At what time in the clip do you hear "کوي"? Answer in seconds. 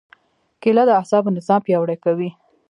2.05-2.29